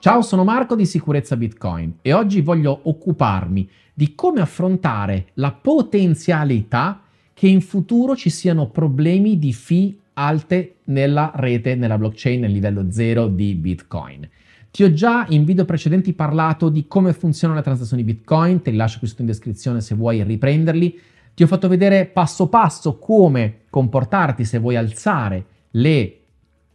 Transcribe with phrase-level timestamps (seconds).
[0.00, 7.02] Ciao, sono Marco di Sicurezza Bitcoin e oggi voglio occuparmi di come affrontare la potenzialità
[7.34, 12.90] che in futuro ci siano problemi di fee alte nella rete, nella blockchain, nel livello
[12.90, 14.26] zero di Bitcoin.
[14.70, 18.78] Ti ho già in video precedenti parlato di come funzionano le transazioni Bitcoin, te li
[18.78, 20.98] lascio qui sotto in descrizione se vuoi riprenderli.
[21.34, 26.20] Ti ho fatto vedere passo passo come comportarti se vuoi alzare le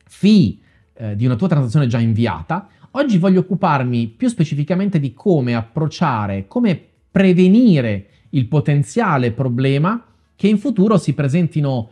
[0.06, 0.58] fee
[0.94, 2.70] eh, di una tua transazione già inviata.
[2.98, 6.82] Oggi voglio occuparmi più specificamente di come approcciare, come
[7.12, 10.02] prevenire il potenziale problema
[10.34, 11.90] che in futuro si presentino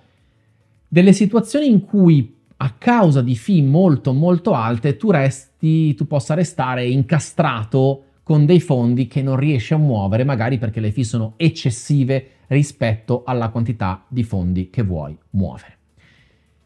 [0.88, 6.35] delle situazioni in cui a causa di fee molto molto alte tu resti, tu possa
[6.35, 11.33] restare incastrato con dei fondi che non riesci a muovere, magari perché le fee sono
[11.35, 15.77] eccessive rispetto alla quantità di fondi che vuoi muovere.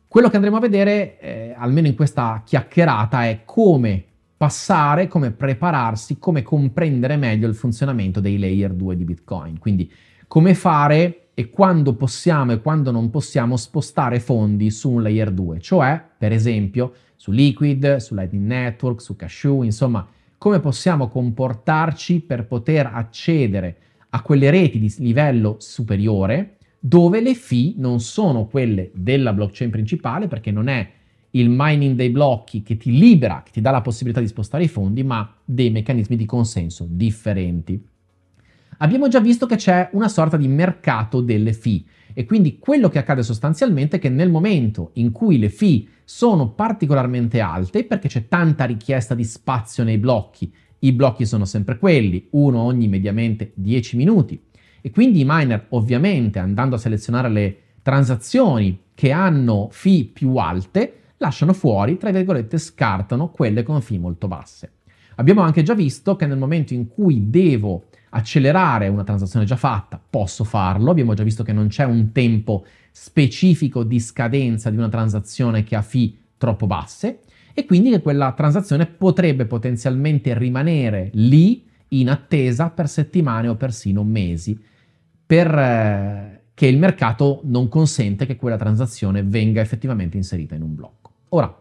[0.08, 4.04] Quello che andremo a vedere, eh, almeno in questa chiacchierata, è come
[4.38, 9.58] passare, come prepararsi, come comprendere meglio il funzionamento dei layer 2 di Bitcoin.
[9.58, 9.92] Quindi
[10.28, 15.60] come fare e quando possiamo e quando non possiamo spostare fondi su un layer 2,
[15.60, 22.46] cioè per esempio su Liquid, su Lightning Network, su Cashew, insomma, come possiamo comportarci per
[22.46, 23.78] poter accedere
[24.10, 30.28] a quelle reti di livello superiore dove le fee non sono quelle della blockchain principale
[30.28, 30.90] perché non è
[31.32, 34.68] il mining dei blocchi che ti libera, che ti dà la possibilità di spostare i
[34.68, 37.86] fondi, ma dei meccanismi di consenso differenti.
[38.80, 43.00] Abbiamo già visto che c'è una sorta di mercato delle fee e quindi quello che
[43.00, 48.28] accade sostanzialmente è che nel momento in cui le fee sono particolarmente alte, perché c'è
[48.28, 53.98] tanta richiesta di spazio nei blocchi, i blocchi sono sempre quelli, uno ogni mediamente 10
[53.98, 54.42] minuti,
[54.82, 60.94] e quindi i miner ovviamente andando a selezionare le transazioni che hanno fee più alte,
[61.18, 64.72] lasciano fuori, tra virgolette, scartano quelle con fee molto basse.
[65.16, 70.00] Abbiamo anche già visto che nel momento in cui devo accelerare una transazione già fatta,
[70.10, 70.92] posso farlo.
[70.92, 75.76] Abbiamo già visto che non c'è un tempo specifico di scadenza di una transazione che
[75.76, 77.20] ha fee troppo basse
[77.54, 84.04] e quindi che quella transazione potrebbe potenzialmente rimanere lì in attesa per settimane o persino
[84.04, 84.60] mesi,
[85.26, 91.07] perché eh, il mercato non consente che quella transazione venga effettivamente inserita in un blocco.
[91.30, 91.56] Ora,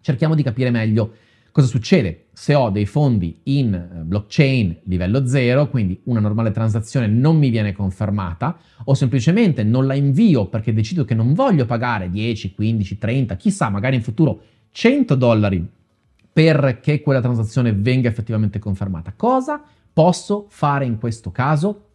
[0.00, 1.14] cerchiamo di capire meglio
[1.50, 7.08] cosa succede se ho dei fondi in eh, blockchain livello 0, quindi una normale transazione
[7.08, 12.10] non mi viene confermata, o semplicemente non la invio perché decido che non voglio pagare
[12.10, 14.40] 10, 15, 30, chissà, magari in futuro
[14.70, 15.68] 100 dollari
[16.32, 19.12] perché quella transazione venga effettivamente confermata.
[19.16, 19.60] Cosa
[19.92, 21.88] posso fare in questo caso?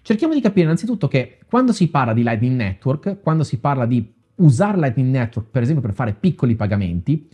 [0.00, 4.10] Cerchiamo di capire innanzitutto che quando si parla di Lightning Network, quando si parla di
[4.40, 7.28] usare Lightning Network, per esempio, per fare piccoli pagamenti,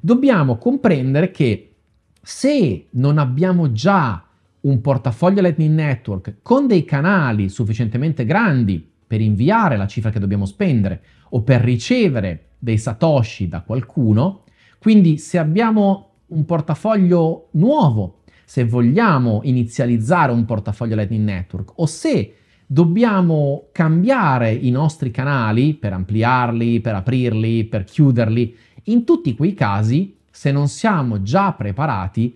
[0.00, 1.74] dobbiamo comprendere che
[2.20, 4.24] se non abbiamo già
[4.60, 10.46] un portafoglio Lightning Network con dei canali sufficientemente grandi per inviare la cifra che dobbiamo
[10.46, 14.44] spendere o per ricevere dei satoshi da qualcuno,
[14.78, 22.34] quindi se abbiamo un portafoglio nuovo, se vogliamo inizializzare un portafoglio Lightning Network o se
[22.72, 28.56] dobbiamo cambiare i nostri canali per ampliarli, per aprirli, per chiuderli.
[28.84, 32.34] In tutti quei casi, se non siamo già preparati,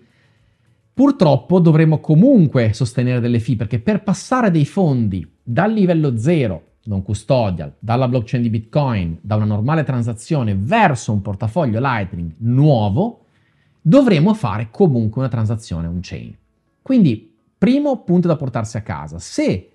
[0.93, 7.01] purtroppo dovremo comunque sostenere delle fee perché per passare dei fondi dal livello 0 non
[7.01, 13.25] custodial, dalla blockchain di Bitcoin, da una normale transazione verso un portafoglio Lightning nuovo,
[13.81, 16.37] dovremo fare comunque una transazione on-chain.
[16.83, 19.17] Quindi, primo punto da portarsi a casa.
[19.19, 19.71] Se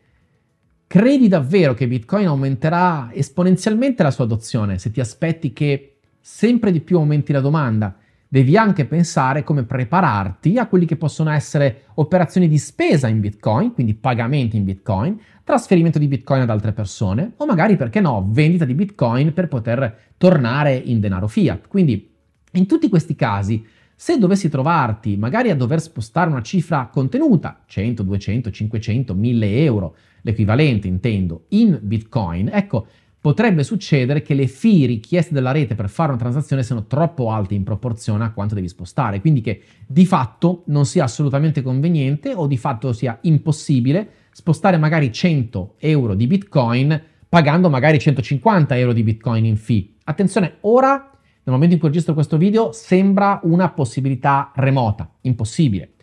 [0.92, 6.80] Credi davvero che Bitcoin aumenterà esponenzialmente la sua adozione se ti aspetti che sempre di
[6.82, 7.96] più aumenti la domanda?
[8.28, 13.72] Devi anche pensare come prepararti a quelli che possono essere operazioni di spesa in Bitcoin,
[13.72, 18.66] quindi pagamenti in Bitcoin, trasferimento di Bitcoin ad altre persone o magari, perché no, vendita
[18.66, 21.68] di Bitcoin per poter tornare in denaro fiat.
[21.68, 22.14] Quindi
[22.52, 23.64] in tutti questi casi
[24.02, 29.94] se dovessi trovarti magari a dover spostare una cifra contenuta, 100, 200, 500, 1000 euro,
[30.22, 32.88] l'equivalente intendo, in Bitcoin, ecco,
[33.20, 37.54] potrebbe succedere che le fee richieste dalla rete per fare una transazione siano troppo alte
[37.54, 42.48] in proporzione a quanto devi spostare, quindi che di fatto non sia assolutamente conveniente o
[42.48, 49.04] di fatto sia impossibile spostare magari 100 euro di Bitcoin pagando magari 150 euro di
[49.04, 49.90] Bitcoin in fee.
[50.02, 51.11] Attenzione, ora
[51.44, 55.94] nel momento in cui registro questo video sembra una possibilità remota, impossibile.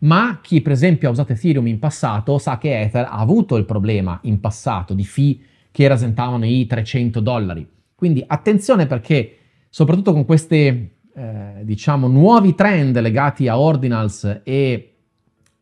[0.00, 3.64] Ma chi per esempio ha usato Ethereum in passato sa che Ether ha avuto il
[3.64, 5.38] problema in passato di fee
[5.70, 7.68] che rasentavano i 300 dollari.
[7.94, 9.36] Quindi attenzione perché
[9.68, 14.94] soprattutto con queste eh, diciamo, nuovi trend legati a ordinals e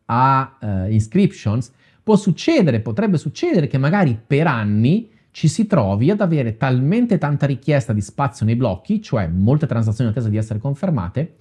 [0.05, 1.73] a eh, inscriptions,
[2.03, 7.45] può succedere, potrebbe succedere che magari per anni ci si trovi ad avere talmente tanta
[7.45, 11.35] richiesta di spazio nei blocchi, cioè molte transazioni in attesa di essere confermate,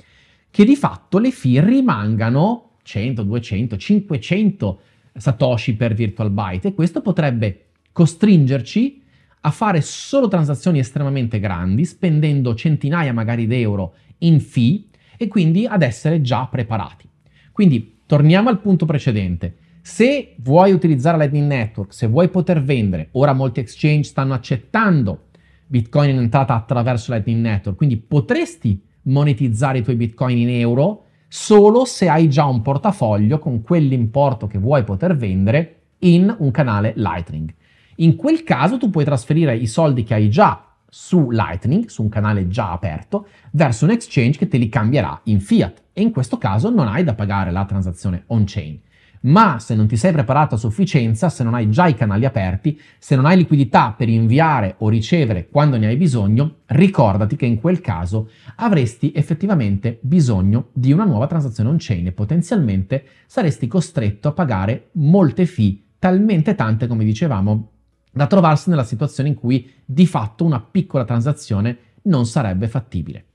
[0.50, 4.80] che di fatto le fee rimangano 100, 200, 500
[5.16, 9.02] satoshi per virtual byte e questo potrebbe costringerci
[9.40, 15.64] a fare solo transazioni estremamente grandi, spendendo centinaia magari di euro in fee e quindi
[15.64, 17.08] ad essere già preparati.
[17.50, 19.56] Quindi torniamo al punto precedente.
[19.88, 25.26] Se vuoi utilizzare Lightning Network, se vuoi poter vendere, ora molti exchange stanno accettando
[25.64, 31.84] Bitcoin in entrata attraverso Lightning Network, quindi potresti monetizzare i tuoi Bitcoin in euro solo
[31.84, 37.54] se hai già un portafoglio con quell'importo che vuoi poter vendere in un canale Lightning.
[37.98, 42.08] In quel caso tu puoi trasferire i soldi che hai già su Lightning, su un
[42.08, 46.38] canale già aperto, verso un exchange che te li cambierà in fiat e in questo
[46.38, 48.80] caso non hai da pagare la transazione on-chain.
[49.26, 52.80] Ma se non ti sei preparato a sufficienza, se non hai già i canali aperti,
[52.98, 57.60] se non hai liquidità per inviare o ricevere quando ne hai bisogno, ricordati che in
[57.60, 64.32] quel caso avresti effettivamente bisogno di una nuova transazione on-chain e potenzialmente saresti costretto a
[64.32, 67.70] pagare molte fee, talmente tante come dicevamo,
[68.12, 73.25] da trovarsi nella situazione in cui di fatto una piccola transazione non sarebbe fattibile.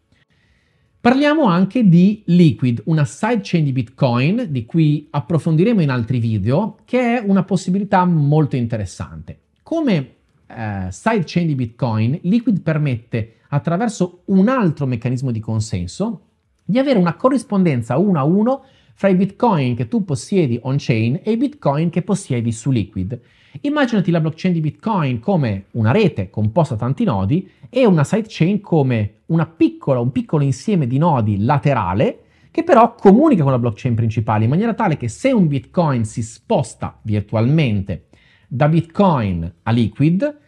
[1.01, 7.17] Parliamo anche di Liquid, una sidechain di Bitcoin di cui approfondiremo in altri video, che
[7.17, 9.39] è una possibilità molto interessante.
[9.63, 10.13] Come
[10.45, 16.21] eh, sidechain di Bitcoin, Liquid permette attraverso un altro meccanismo di consenso
[16.63, 18.63] di avere una corrispondenza uno a uno
[19.01, 23.19] fra i Bitcoin che tu possiedi on-chain e i Bitcoin che possiedi su Liquid.
[23.61, 28.61] Immaginati la blockchain di Bitcoin come una rete composta da tanti nodi e una sidechain
[28.61, 29.21] come
[29.57, 32.19] piccola, un piccolo insieme di nodi laterale
[32.51, 36.21] che però comunica con la blockchain principale in maniera tale che se un Bitcoin si
[36.21, 38.05] sposta virtualmente
[38.47, 40.39] da Bitcoin a Liquid,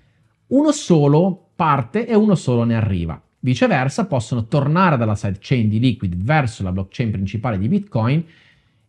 [0.49, 3.19] uno solo parte e uno solo ne arriva.
[3.44, 8.24] Viceversa, possono tornare dalla sidechain di Liquid verso la blockchain principale di Bitcoin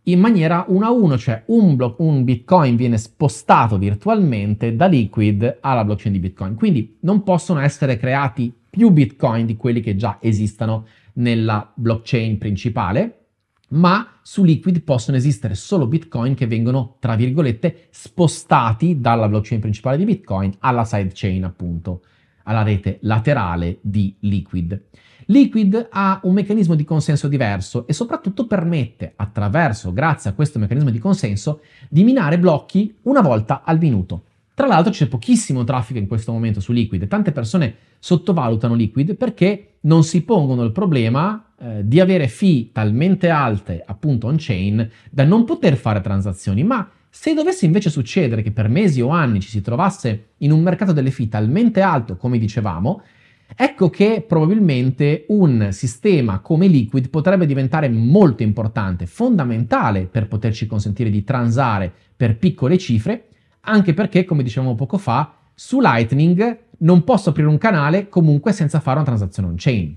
[0.04, 5.58] in maniera 1 a 1, cioè un, blo- un, Bitcoin viene spostato virtualmente da Liquid
[5.60, 6.54] alla blockchain di Bitcoin.
[6.54, 13.24] Quindi non possono essere creati più Bitcoin di quelli che già esistano nella blockchain principale,
[13.70, 19.96] ma su Liquid possono esistere solo Bitcoin che vengono, tra virgolette, spostati dalla blockchain principale
[19.96, 22.02] di Bitcoin alla sidechain, appunto,
[22.44, 24.82] alla rete laterale di Liquid.
[25.26, 30.90] Liquid ha un meccanismo di consenso diverso e soprattutto permette, attraverso, grazie a questo meccanismo
[30.90, 34.24] di consenso, di minare blocchi una volta al minuto.
[34.54, 39.78] Tra l'altro c'è pochissimo traffico in questo momento su Liquid, tante persone sottovalutano Liquid perché
[39.80, 45.44] non si pongono il problema eh, di avere fee talmente alte appunto on-chain da non
[45.44, 49.60] poter fare transazioni, ma se dovesse invece succedere che per mesi o anni ci si
[49.60, 53.02] trovasse in un mercato delle fee talmente alto, come dicevamo,
[53.56, 61.08] Ecco che probabilmente un sistema come Liquid potrebbe diventare molto importante, fondamentale per poterci consentire
[61.08, 63.28] di transare per piccole cifre,
[63.60, 68.80] anche perché, come dicevamo poco fa, su Lightning non posso aprire un canale comunque senza
[68.80, 69.96] fare una transazione on-chain.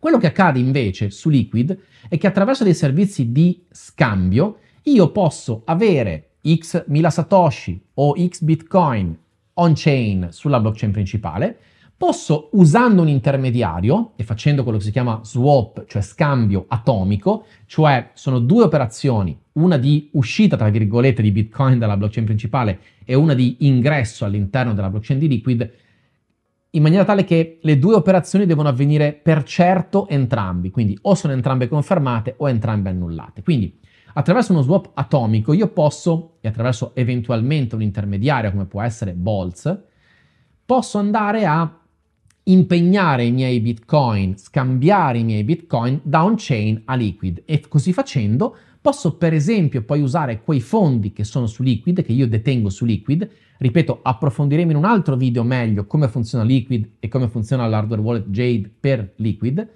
[0.00, 5.62] Quello che accade invece su Liquid è che attraverso dei servizi di scambio io posso
[5.66, 9.16] avere x mila satoshi o x bitcoin
[9.54, 11.56] on-chain sulla blockchain principale,
[12.00, 18.12] posso, usando un intermediario e facendo quello che si chiama swap, cioè scambio atomico, cioè
[18.14, 23.34] sono due operazioni, una di uscita, tra virgolette, di Bitcoin dalla blockchain principale e una
[23.34, 25.72] di ingresso all'interno della blockchain di Liquid,
[26.70, 31.34] in maniera tale che le due operazioni devono avvenire per certo entrambi, quindi o sono
[31.34, 33.42] entrambe confermate o entrambe annullate.
[33.42, 33.78] Quindi
[34.14, 39.78] attraverso uno swap atomico io posso, e attraverso eventualmente un intermediario come può essere Boltz,
[40.64, 41.78] posso andare a
[42.44, 47.42] impegnare i miei bitcoin, scambiare i miei bitcoin da on-chain a Liquid.
[47.44, 52.12] E così facendo posso per esempio poi usare quei fondi che sono su Liquid, che
[52.12, 57.08] io detengo su Liquid, ripeto, approfondiremo in un altro video meglio come funziona Liquid e
[57.08, 59.68] come funziona l'hardware wallet Jade per Liquid,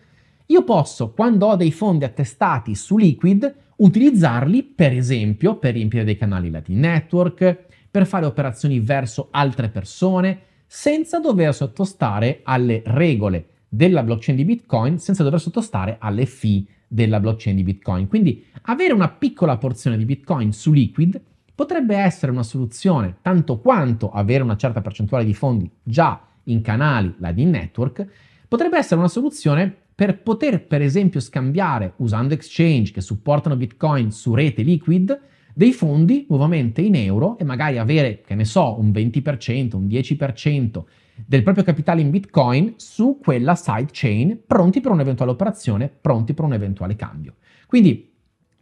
[0.46, 6.16] io posso, quando ho dei fondi attestati su Liquid, utilizzarli per esempio per riempire dei
[6.16, 14.02] canali Lightning Network, per fare operazioni verso altre persone, senza dover sottostare alle regole della
[14.02, 18.09] blockchain di Bitcoin, senza dover sottostare alle fee della blockchain di Bitcoin.
[18.09, 21.21] Quindi avere una piccola porzione di Bitcoin su Liquid
[21.54, 27.14] potrebbe essere una soluzione, tanto quanto avere una certa percentuale di fondi già in canali
[27.19, 28.07] Lightning Network,
[28.49, 34.34] potrebbe essere una soluzione per poter per esempio scambiare usando exchange che supportano Bitcoin su
[34.34, 35.20] rete liquid
[35.54, 40.82] dei fondi nuovamente in euro e magari avere, che ne so, un 20%, un 10%
[41.24, 46.54] del proprio capitale in Bitcoin su quella sidechain pronti per un'eventuale operazione, pronti per un
[46.54, 47.36] eventuale cambio.
[47.68, 48.12] Quindi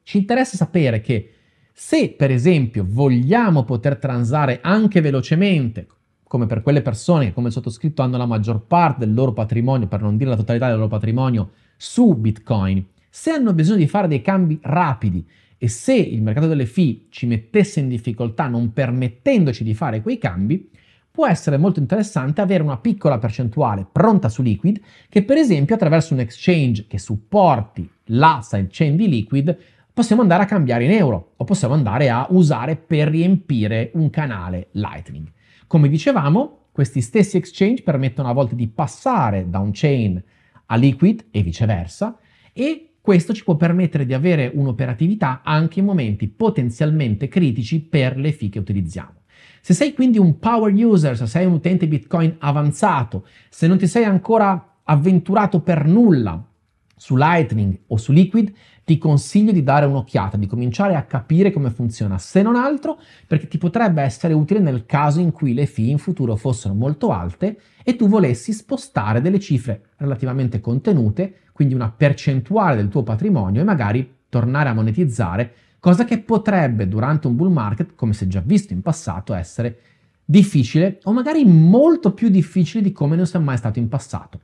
[0.03, 1.33] ci interessa sapere che
[1.73, 5.87] se per esempio vogliamo poter transare anche velocemente,
[6.33, 9.87] come per quelle persone che come il sottoscritto hanno la maggior parte del loro patrimonio,
[9.87, 14.09] per non dire la totalità del loro patrimonio, su Bitcoin, se hanno bisogno di fare
[14.09, 19.63] dei cambi rapidi e se il mercato delle fee ci mettesse in difficoltà non permettendoci
[19.63, 20.71] di fare quei cambi,
[21.11, 26.15] può essere molto interessante avere una piccola percentuale pronta su Liquid che per esempio attraverso
[26.15, 29.59] un exchange che supporti la sidechain di Liquid
[29.93, 34.69] possiamo andare a cambiare in euro o possiamo andare a usare per riempire un canale
[34.71, 35.31] Lightning.
[35.73, 40.23] Come dicevamo, questi stessi exchange permettono a volte di passare da un chain
[40.67, 42.19] a Liquid e viceversa
[42.53, 48.33] e questo ci può permettere di avere un'operatività anche in momenti potenzialmente critici per le
[48.33, 49.23] fee che utilizziamo.
[49.63, 53.87] Se sei quindi un power user, se sei un utente Bitcoin avanzato, se non ti
[53.87, 56.53] sei ancora avventurato per nulla
[56.95, 58.53] su Lightning o su Liquid,
[58.85, 63.47] ti consiglio di dare un'occhiata, di cominciare a capire come funziona, se non altro perché
[63.49, 67.59] ti potrebbe essere utile nel caso in cui le fee in futuro fossero molto alte
[67.85, 73.65] e tu volessi spostare delle cifre relativamente contenute, quindi una percentuale del tuo patrimonio e
[73.65, 78.43] magari tornare a monetizzare cosa che potrebbe durante un bull market, come si è già
[78.45, 79.79] visto in passato, essere
[80.25, 84.41] difficile o magari molto più difficile di come non sia mai stato in passato.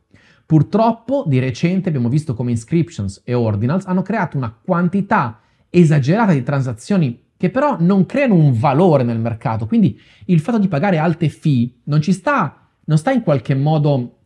[0.48, 6.42] Purtroppo di recente abbiamo visto come inscriptions e ordinals hanno creato una quantità esagerata di
[6.42, 11.28] transazioni che però non creano un valore nel mercato, quindi il fatto di pagare alte
[11.28, 14.20] fee non ci sta, non sta in qualche modo,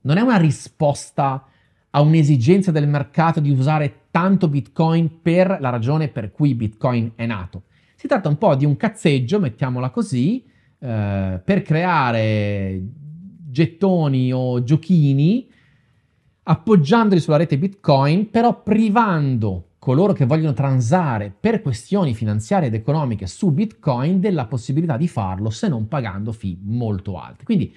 [0.00, 1.44] non è una risposta
[1.90, 7.26] a un'esigenza del mercato di usare tanto Bitcoin per la ragione per cui Bitcoin è
[7.26, 7.64] nato.
[7.96, 10.42] Si tratta un po' di un cazzeggio, mettiamola così,
[10.78, 12.82] eh, per creare
[13.50, 15.49] gettoni o giochini
[16.42, 23.26] appoggiandoli sulla rete Bitcoin, però privando coloro che vogliono transare per questioni finanziarie ed economiche
[23.26, 27.44] su Bitcoin della possibilità di farlo se non pagando fee molto alte.
[27.44, 27.74] Quindi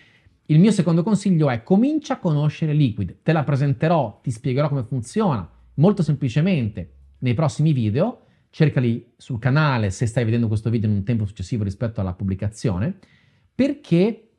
[0.47, 4.83] il mio secondo consiglio è comincia a conoscere Liquid, te la presenterò, ti spiegherò come
[4.83, 10.97] funziona molto semplicemente nei prossimi video, cercali sul canale se stai vedendo questo video in
[10.97, 12.97] un tempo successivo rispetto alla pubblicazione,
[13.55, 14.32] perché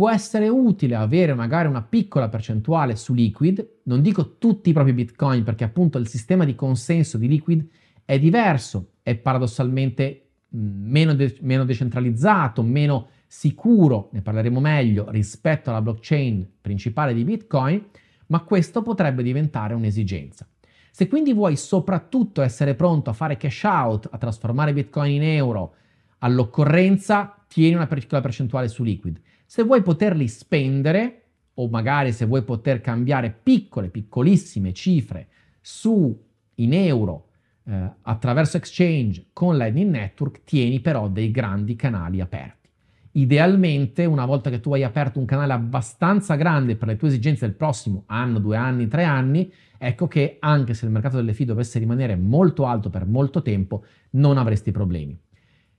[0.00, 4.94] può essere utile avere magari una piccola percentuale su Liquid, non dico tutti i propri
[4.94, 7.68] Bitcoin perché appunto il sistema di consenso di Liquid
[8.06, 15.82] è diverso, è paradossalmente meno, de- meno decentralizzato, meno sicuro, ne parleremo meglio, rispetto alla
[15.82, 17.84] blockchain principale di Bitcoin,
[18.28, 20.48] ma questo potrebbe diventare un'esigenza.
[20.90, 25.74] Se quindi vuoi soprattutto essere pronto a fare cash out, a trasformare Bitcoin in euro,
[26.20, 29.20] all'occorrenza tieni una piccola percentuale su Liquid.
[29.50, 31.22] Se vuoi poterli spendere,
[31.54, 35.26] o magari se vuoi poter cambiare piccole, piccolissime cifre
[35.60, 36.16] su
[36.54, 37.30] in euro
[37.64, 42.68] eh, attraverso exchange con Lightning Network, tieni però dei grandi canali aperti.
[43.10, 47.44] Idealmente, una volta che tu hai aperto un canale abbastanza grande per le tue esigenze
[47.44, 51.46] del prossimo anno, due anni, tre anni, ecco che anche se il mercato delle fee
[51.46, 55.18] dovesse rimanere molto alto per molto tempo, non avresti problemi.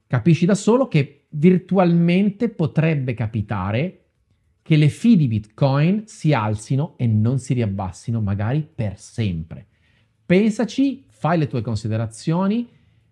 [0.08, 3.98] Capisci da solo che virtualmente potrebbe capitare
[4.62, 9.68] che le fee di Bitcoin si alzino e non si riabbassino magari per sempre.
[10.26, 12.68] Pensaci, fai le tue considerazioni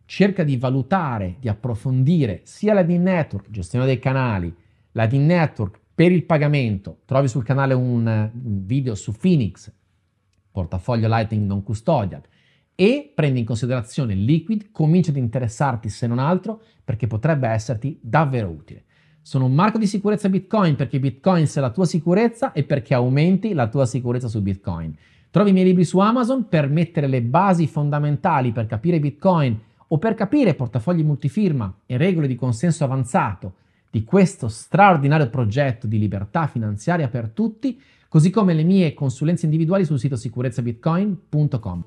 [0.05, 4.51] cerca di valutare, di approfondire sia la DIN Network, gestione dei canali,
[4.93, 7.01] la DIN Network per il pagamento.
[7.05, 9.71] Trovi sul canale un, video su Phoenix,
[10.51, 12.23] portafoglio Lightning non custodial,
[12.81, 18.47] e prendi in considerazione Liquid, comincia ad interessarti se non altro perché potrebbe esserti davvero
[18.47, 18.85] utile.
[19.21, 23.51] Sono un marco di sicurezza Bitcoin perché Bitcoin è la tua sicurezza e perché aumenti
[23.51, 24.95] la tua sicurezza su Bitcoin.
[25.29, 29.97] Trovi i miei libri su Amazon per mettere le basi fondamentali per capire Bitcoin o
[29.97, 33.55] per capire portafogli multifirma e regole di consenso avanzato
[33.89, 39.83] di questo straordinario progetto di libertà finanziaria per tutti, così come le mie consulenze individuali
[39.83, 41.83] sul sito sicurezzabitcoin.com.